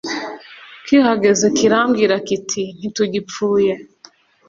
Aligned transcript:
Kihageze 0.85 1.45
kirabwira 1.57 2.15
kiti”ntitugipfuye 2.27 3.73